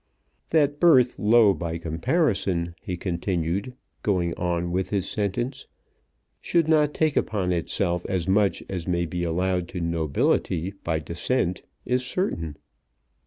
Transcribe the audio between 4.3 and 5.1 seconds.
on with his